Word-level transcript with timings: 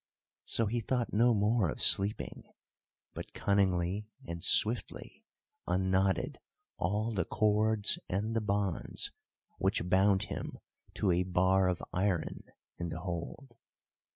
So 0.45 0.65
he 0.65 0.79
thought 0.79 1.13
no 1.13 1.35
more 1.35 1.69
of 1.69 1.79
sleeping, 1.79 2.49
but 3.13 3.35
cunningly 3.35 4.07
and 4.25 4.43
swiftly 4.43 5.23
unknotted 5.67 6.39
all 6.77 7.11
the 7.13 7.23
cords 7.25 7.99
and 8.09 8.35
the 8.35 8.41
bonds 8.41 9.11
which 9.59 9.87
bound 9.87 10.23
him 10.23 10.57
to 10.95 11.11
a 11.11 11.21
bar 11.21 11.67
of 11.67 11.83
iron 11.93 12.45
in 12.79 12.89
the 12.89 13.01
hold. 13.01 13.57